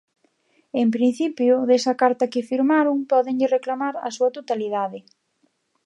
En 0.81 0.87
principio, 0.95 1.53
desa 1.69 1.93
carta 2.01 2.31
que 2.31 2.47
firmaron 2.49 2.97
pódenlle 3.11 3.51
reclamar 3.55 3.95
a 4.07 4.09
súa 4.15 4.33
totalidade. 4.37 4.99